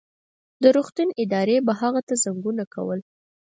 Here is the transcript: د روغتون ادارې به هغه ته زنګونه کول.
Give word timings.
د 0.61 0.63
روغتون 0.75 1.09
ادارې 1.23 1.57
به 1.65 1.73
هغه 1.81 2.01
ته 2.07 2.13
زنګونه 2.23 2.63
کول. 2.73 2.99